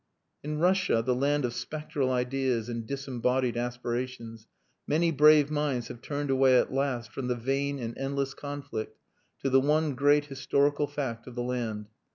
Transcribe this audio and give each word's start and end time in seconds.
In 0.43 0.57
Russia, 0.57 1.03
the 1.05 1.13
land 1.13 1.45
of 1.45 1.53
spectral 1.53 2.11
ideas 2.11 2.69
and 2.69 2.87
disembodied 2.87 3.55
aspirations, 3.55 4.47
many 4.87 5.11
brave 5.11 5.51
minds 5.51 5.89
have 5.89 6.01
turned 6.01 6.31
away 6.31 6.57
at 6.57 6.73
last 6.73 7.11
from 7.11 7.27
the 7.27 7.35
vain 7.35 7.77
and 7.77 7.95
endless 7.95 8.33
conflict 8.33 8.97
to 9.43 9.49
the 9.51 9.61
one 9.61 9.93
great 9.93 10.25
historical 10.25 10.87
fact 10.87 11.27
of 11.27 11.35
the 11.35 11.43
land. 11.43 11.85